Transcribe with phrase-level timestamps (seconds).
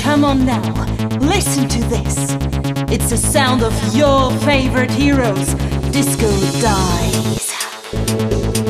[0.00, 0.62] Come on now.
[1.18, 2.36] Listen to this.
[2.88, 5.54] It's the sound of your favorite heroes.
[5.90, 6.30] Disco
[6.60, 7.50] dies.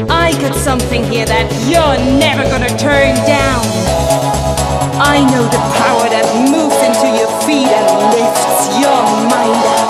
[0.09, 3.63] I got something here that you're never gonna turn down.
[4.99, 7.87] I know the power that moves into your feet and
[8.17, 9.90] lifts your mind up.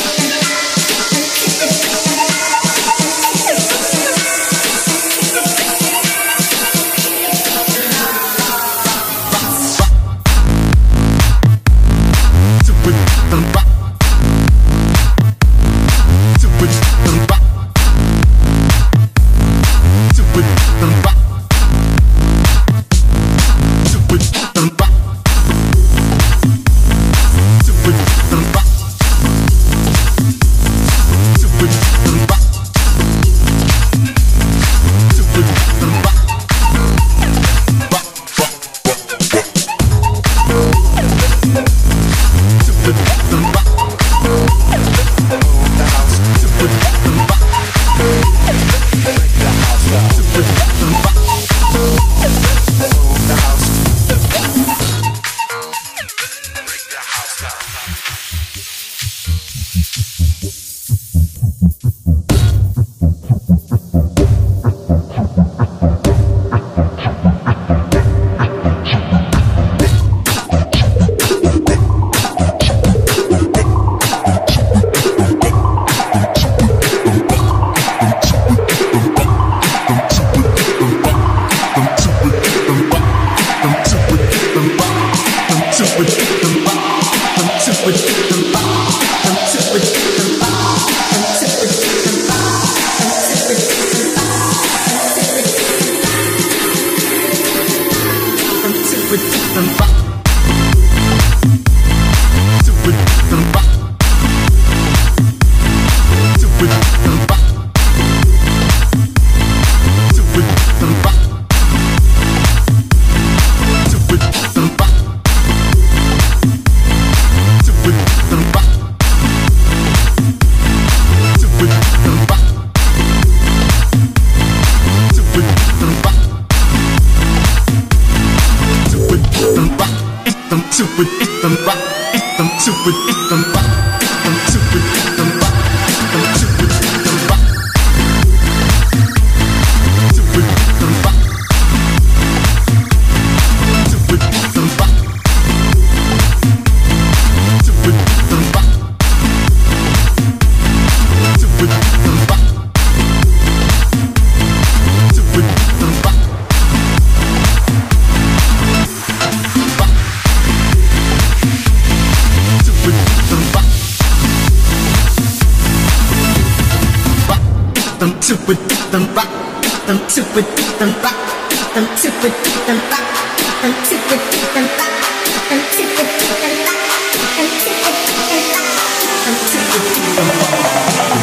[171.73, 172.03] Thank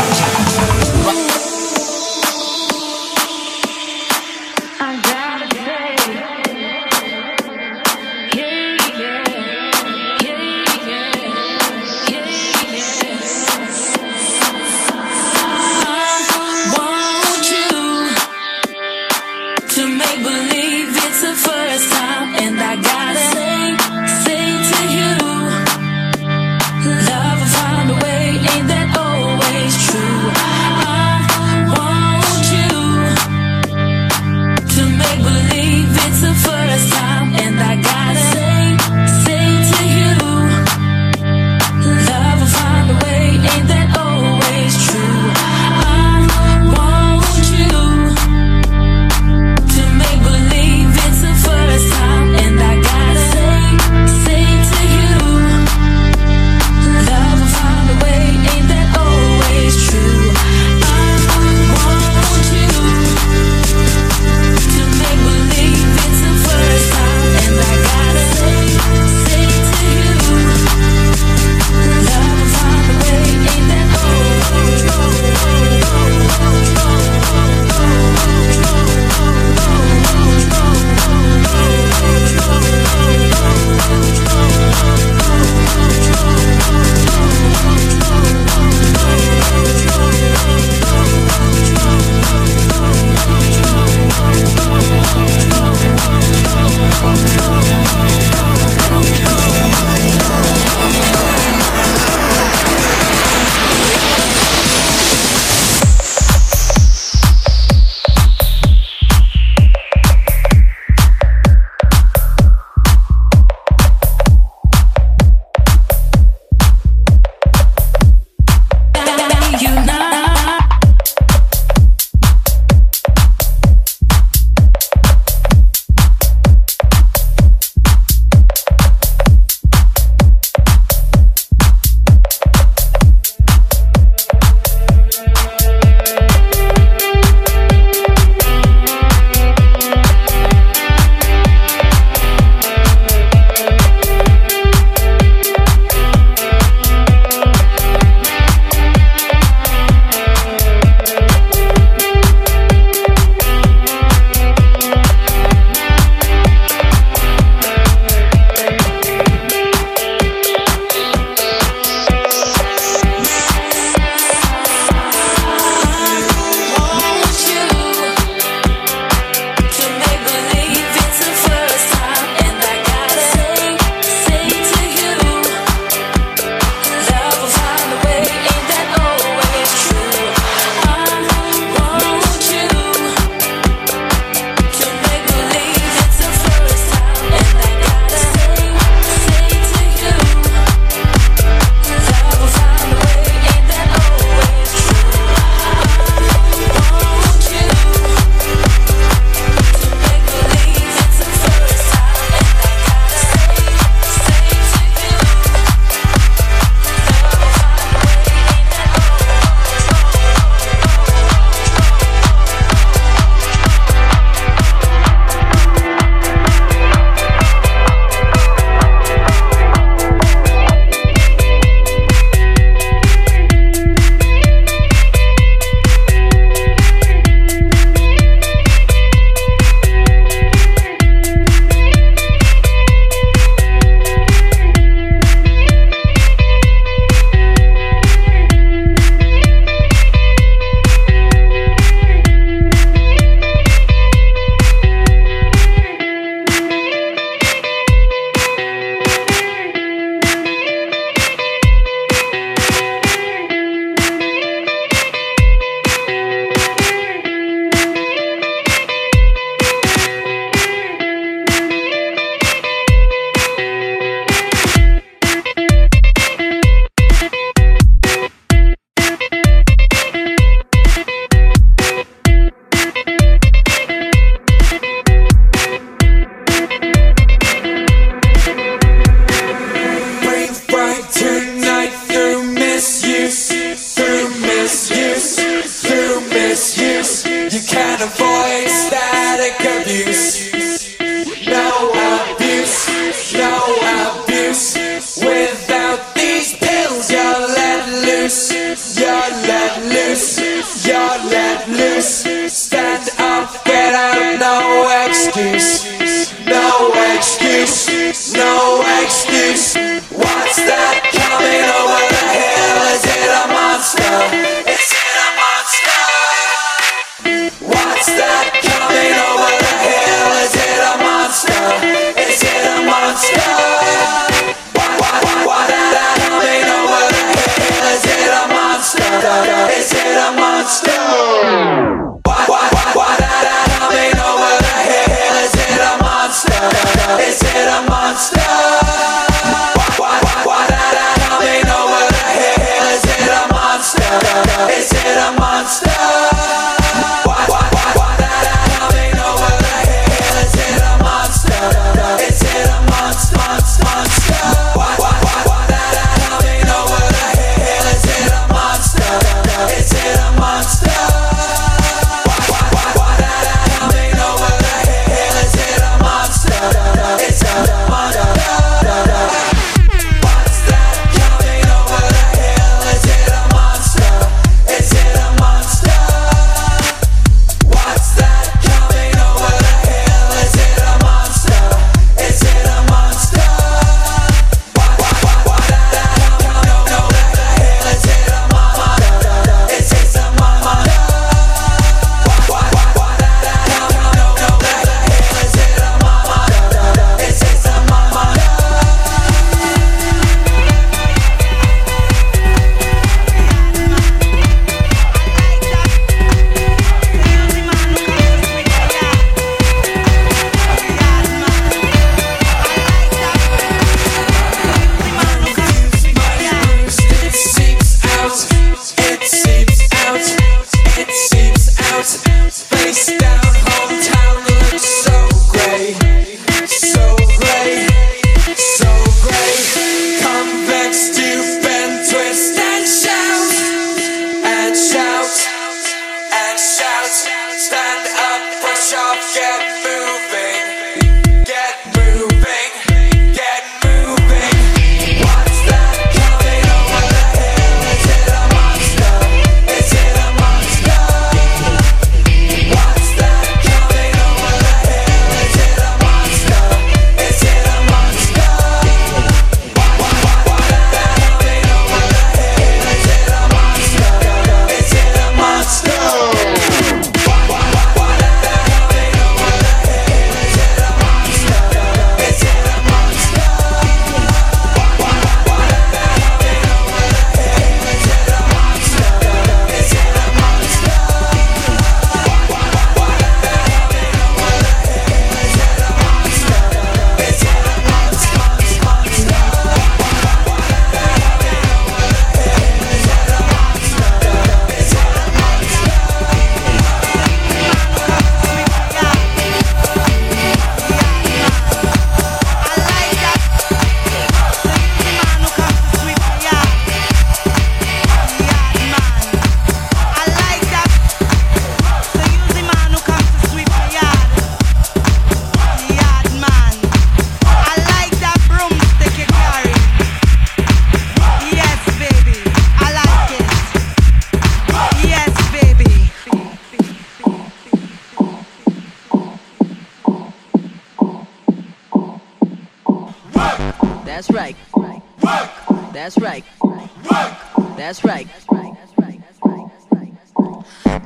[0.02, 0.07] you.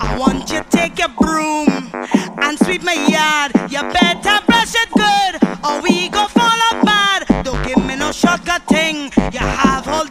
[0.02, 1.68] I want you to take your broom
[2.42, 3.52] and sweep my yard.
[3.70, 5.32] You better brush it good,
[5.64, 7.28] or we go fall apart.
[7.44, 9.12] Don't give me no shortcut thing.
[9.32, 10.04] You have all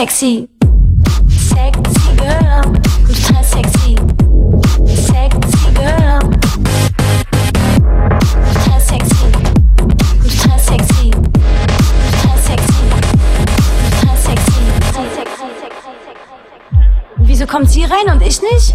[0.00, 0.48] sexy.
[1.28, 2.62] Sexy girl.
[3.06, 3.96] Total sexy.
[4.86, 6.20] Sexy girl.
[8.54, 9.26] Total sexy.
[10.24, 11.10] Total sexy.
[11.10, 12.82] Total sexy.
[13.90, 14.60] Total sexy.
[17.18, 18.74] Wieso kommt sie rein und ich nicht?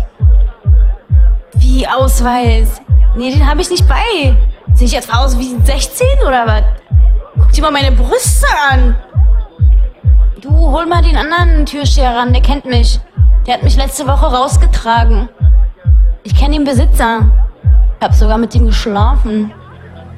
[1.55, 2.81] Wie Ausweis?
[3.15, 4.37] Nee, den habe ich nicht bei.
[4.75, 6.63] Sehe ich jetzt aus wie 16 oder was?
[7.39, 8.95] Guck dir mal meine Brüste an.
[10.71, 12.99] Hol mal den anderen Türsteher ran, der kennt mich.
[13.45, 15.29] Der hat mich letzte Woche rausgetragen.
[16.23, 17.31] Ich kenne den Besitzer.
[17.99, 19.53] Ich hab sogar mit ihm geschlafen.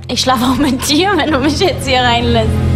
[0.10, 2.67] Ich schlafe auch mit dir, wenn du mich jetzt hier reinlässt.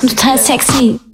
[0.00, 0.98] Total sexy.
[0.98, 1.09] Sexy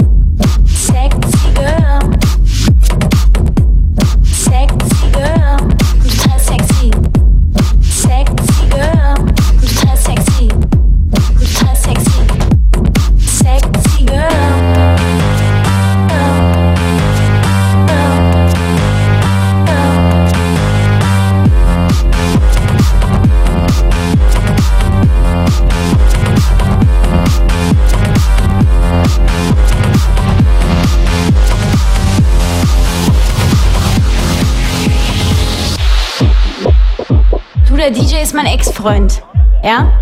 [37.86, 39.22] der DJ ist mein Ex-Freund.
[39.62, 39.92] Ja?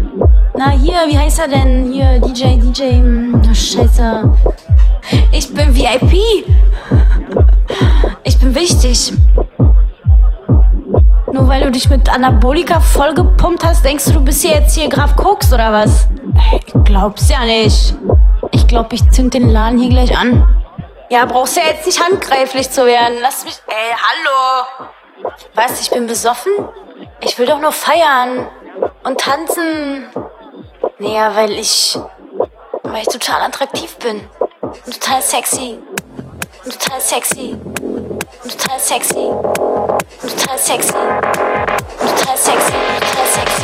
[0.56, 1.92] Na, hier, wie heißt er denn?
[1.92, 2.82] Hier, DJ, DJ.
[2.92, 4.32] hm, Scheiße.
[5.32, 6.46] Ich bin VIP.
[8.22, 9.12] Ich bin wichtig.
[11.30, 14.88] Nur weil du dich mit Anabolika vollgepumpt hast, denkst du, du bist hier jetzt hier
[14.88, 16.08] Graf Koks oder was?
[16.66, 17.94] Ich glaub's ja nicht.
[18.52, 20.48] Ich glaub, ich zünd den Laden hier gleich an.
[21.10, 23.16] Ja, brauchst ja jetzt nicht handgreiflich zu werden.
[23.20, 23.58] Lass mich.
[23.66, 25.32] Ey, hallo!
[25.54, 26.52] Weißt du, ich bin besoffen?
[27.24, 28.48] Ich will doch nur feiern
[29.02, 30.06] und tanzen.
[30.98, 31.98] Naja, weil ich.
[32.82, 34.28] weil ich total attraktiv bin.
[34.60, 35.78] Und total sexy.
[36.64, 37.56] Und total sexy.
[38.42, 39.16] Und total sexy.
[39.16, 40.94] Und total sexy.
[40.94, 42.72] Und total sexy.
[42.72, 43.63] Und total sexy.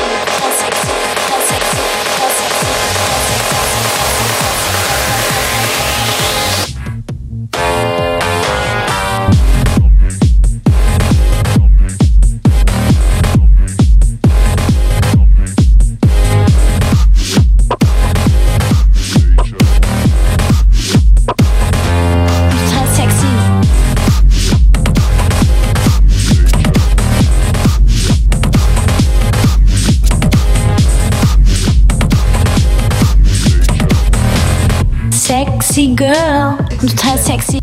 [36.00, 37.60] girl, I'm tired, sexy.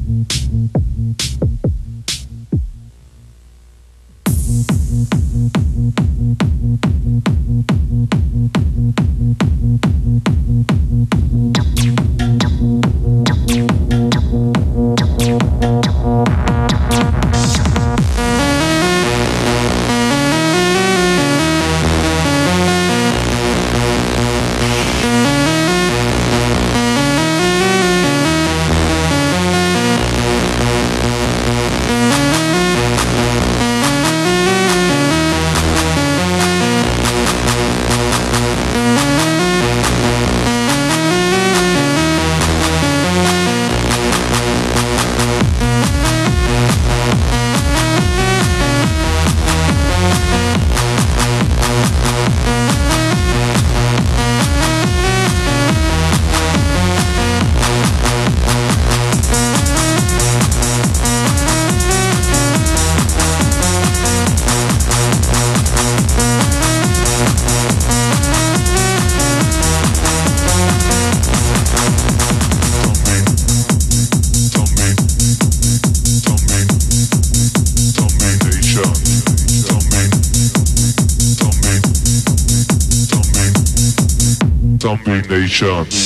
[85.58, 85.97] Shots.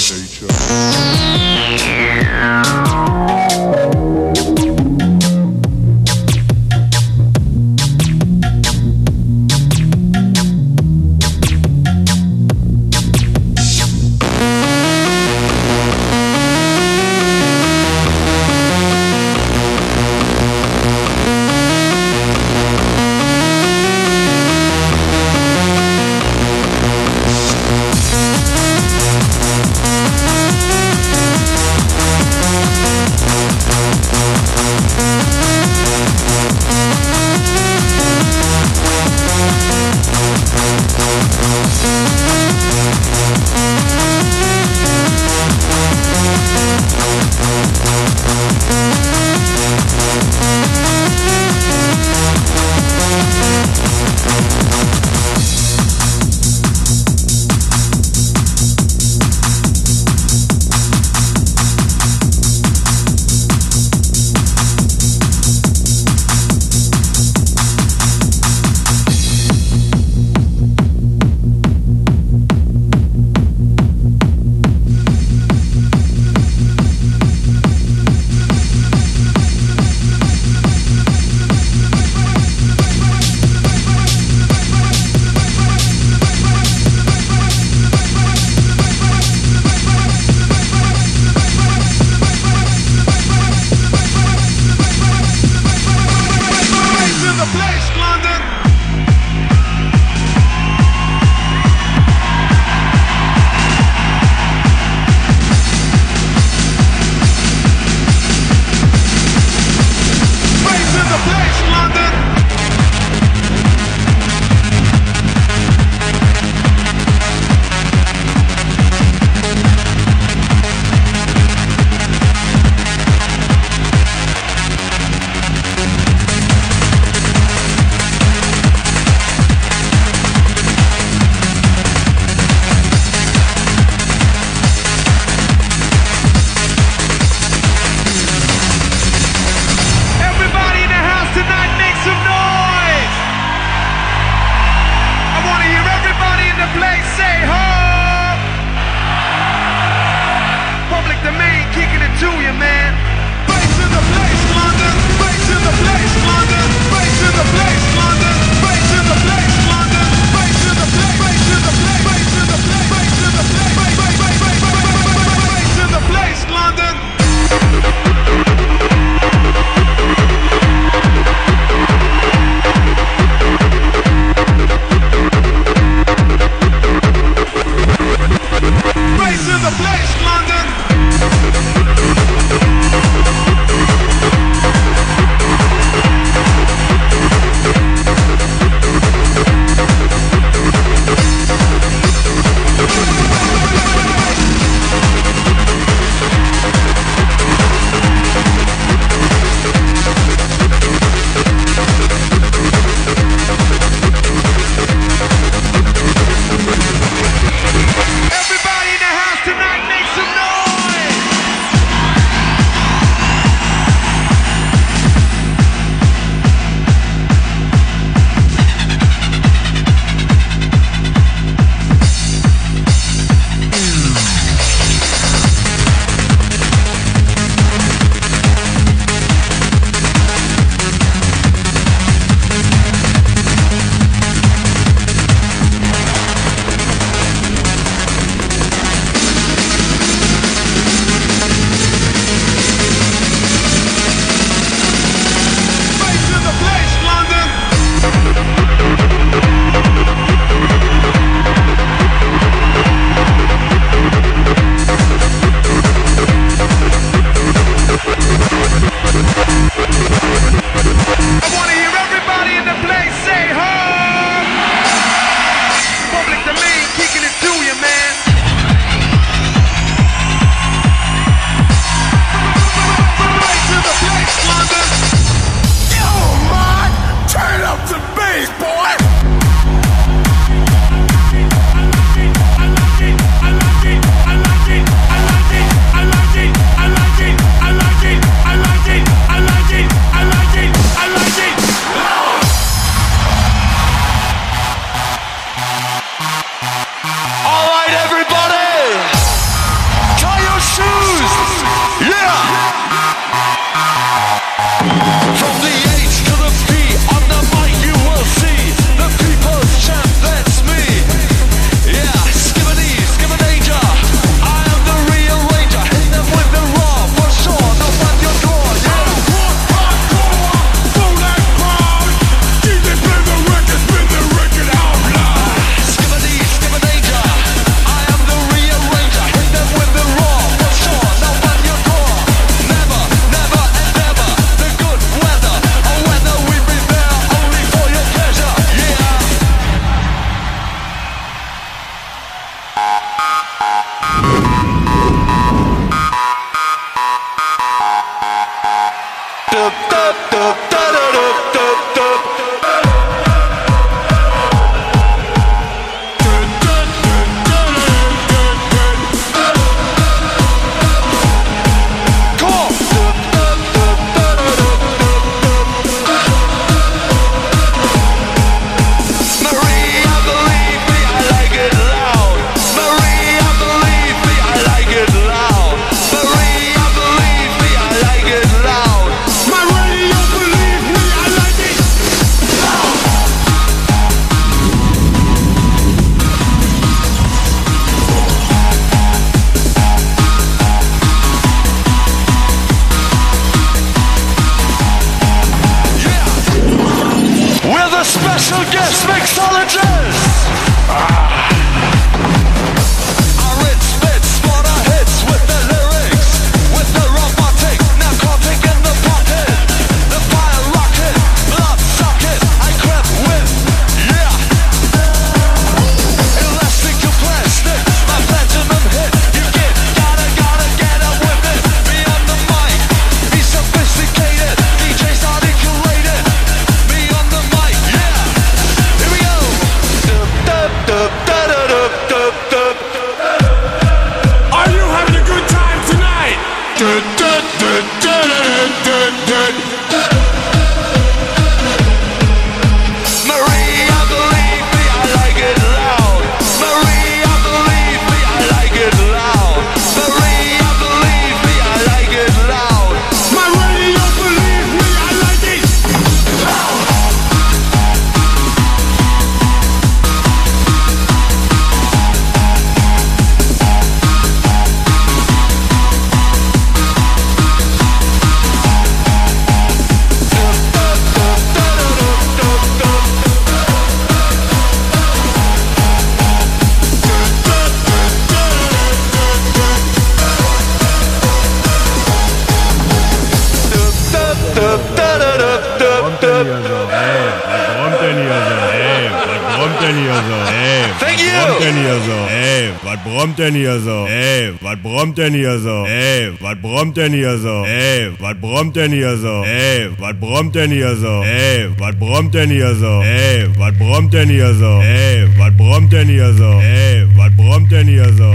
[493.92, 494.08] So?
[494.08, 495.86] Ey, was brummt denn hier so?
[495.86, 497.66] Ey, was brummt denn hier so?
[497.66, 499.44] Ey, was brummt denn hier so?
[499.44, 501.14] Ey, was brummt denn hier so?
[501.24, 503.02] Ey, was brummt denn hier so?
[503.02, 504.82] Ey, was brummt denn hier so?
[504.82, 506.52] Ey, was brummt denn hier so?
[506.62, 508.32] Ey, was brummt denn hier so?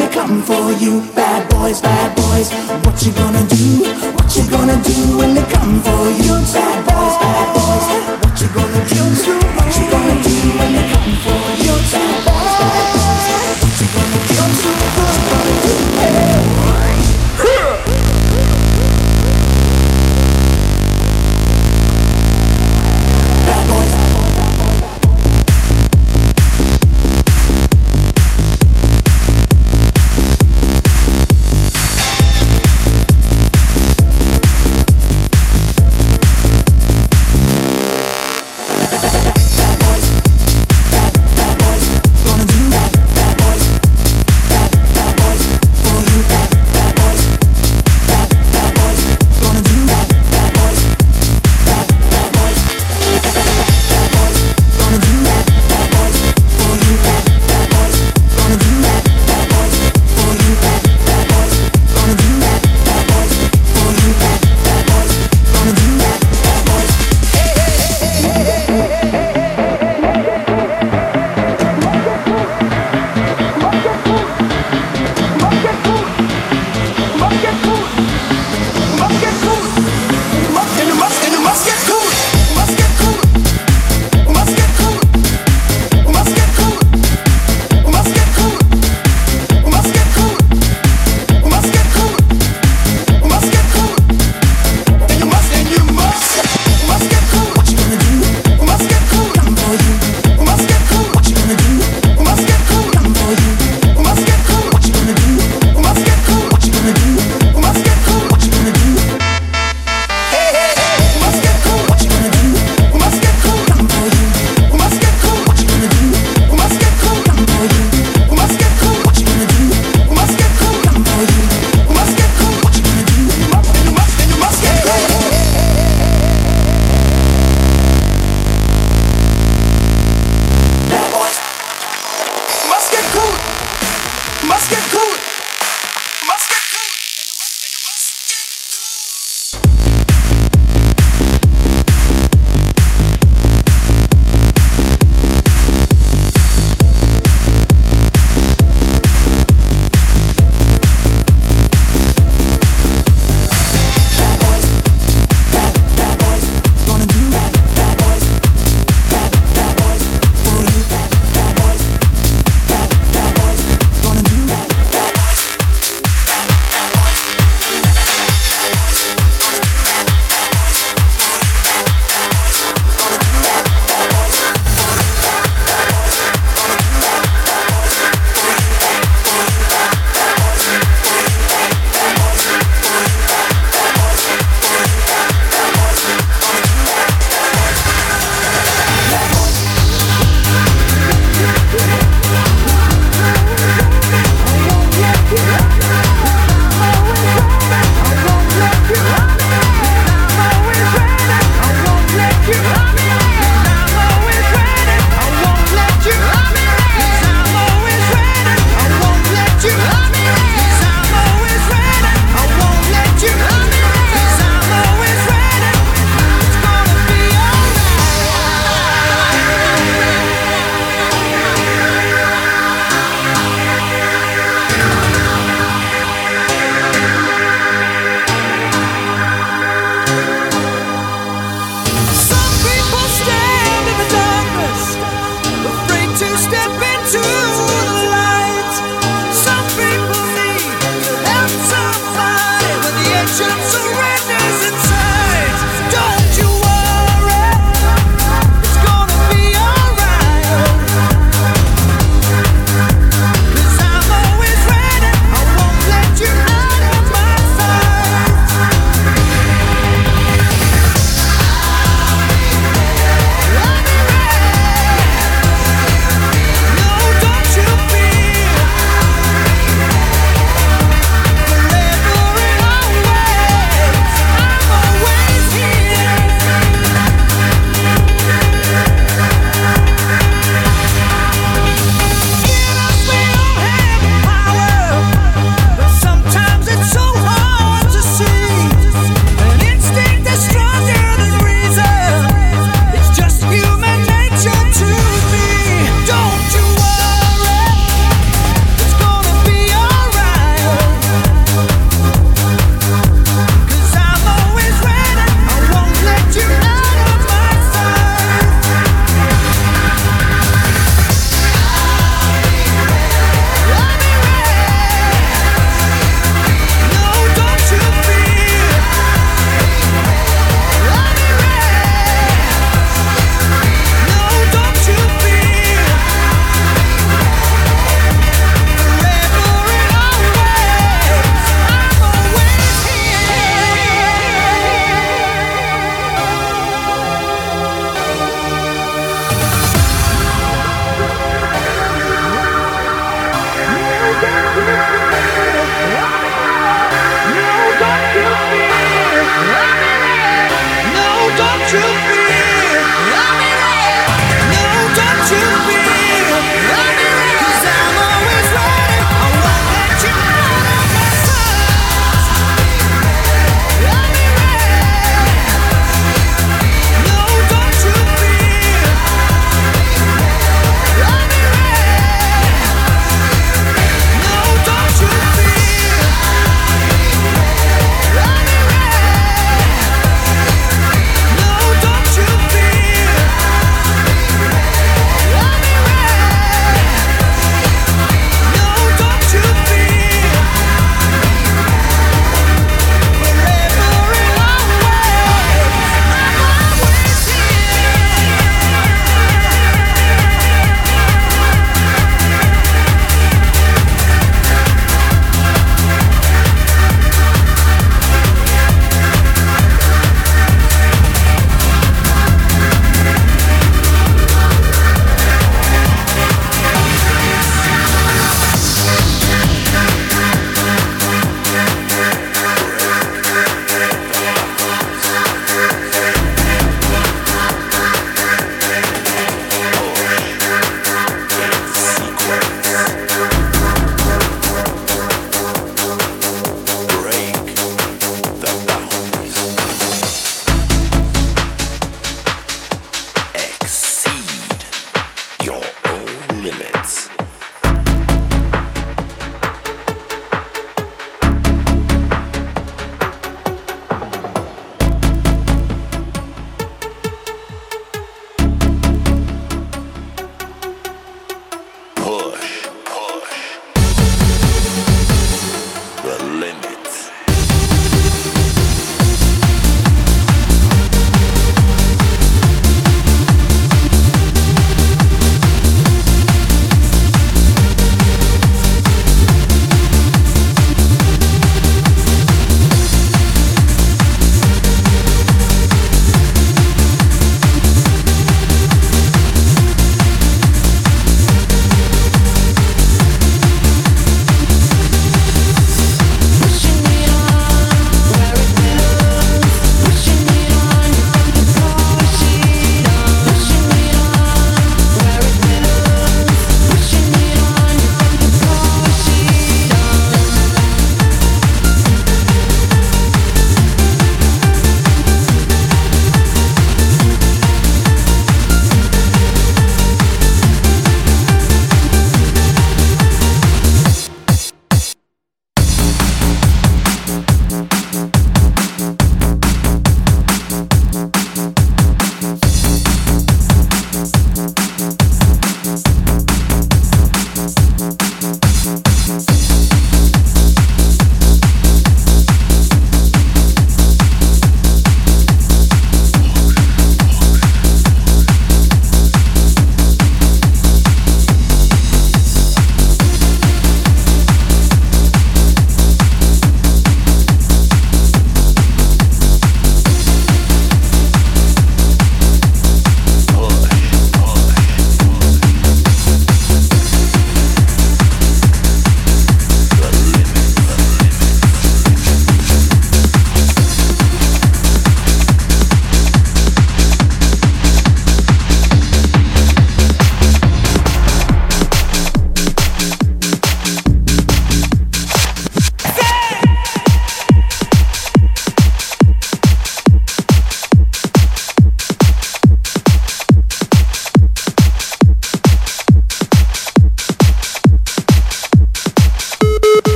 [0.00, 1.00] gonna come for you.
[1.14, 2.50] Bad boys, bad boys,
[2.84, 3.84] what you gonna do?
[4.14, 6.32] What you gonna do when they come for you?
[6.52, 8.19] Bad boys, bad boys.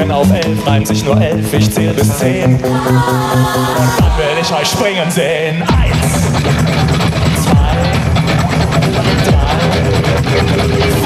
[0.00, 2.54] Denn auf elf reimt sich nur elf, ich zähl bis zehn.
[2.54, 5.62] Und dann will ich euch springen sehen.
[5.62, 6.22] Eins,
[7.44, 7.76] zwei,
[9.30, 10.99] drei.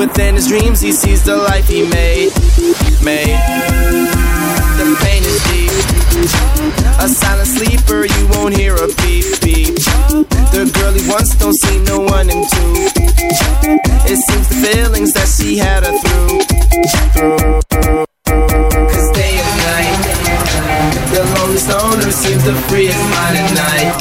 [0.00, 2.32] Within his dreams, he sees the life he made.
[3.04, 3.36] Made.
[4.80, 5.68] The pain is deep.
[6.98, 9.76] A silent sleeper, you won't hear a beep beep.
[10.56, 12.72] The girl he wants don't see no one in two.
[14.08, 16.48] It seems the feelings that she had her through.
[18.24, 20.00] Cause day and night,
[21.12, 23.92] the lonely stoner seems the freest mind at night.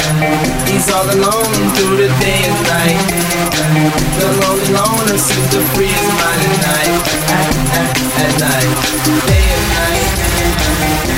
[0.63, 3.58] He's all alone through the day and night.
[3.79, 6.99] The lonely loner seems to freeze at night
[7.31, 7.47] at,
[7.79, 8.71] at, at night,
[9.23, 10.03] day and night.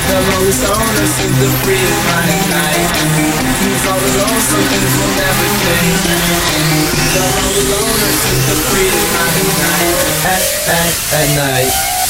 [0.05, 2.89] The lonely loner seems to freeze at night.
[3.65, 6.05] He's all alone, so things will never change.
[7.17, 9.97] The lonely loner seems to freeze my night
[10.29, 12.01] at, at, at night.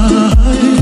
[0.00, 0.77] I,